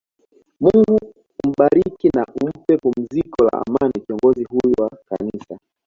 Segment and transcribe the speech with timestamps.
[0.61, 0.97] Mungu
[1.43, 5.53] umbariki na umpe pumziko la Amani kiongozi huyu wa kanisa